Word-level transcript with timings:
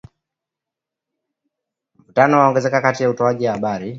Mvutano 1.97 2.39
waongezeka 2.39 2.81
katika 2.81 3.09
utoaji 3.09 3.45
habari 3.45 3.89